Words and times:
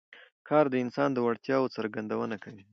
کار 0.47 0.65
د 0.69 0.75
انسان 0.83 1.09
د 1.13 1.17
وړتیاوو 1.25 1.73
څرګندونه 1.75 2.35
کوي 2.43 2.63